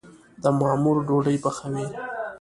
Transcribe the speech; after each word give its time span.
د 0.41 0.43
ما 0.57 0.71
مور 0.83 0.97
ډوډي 1.07 1.35
پخوي 1.43 1.87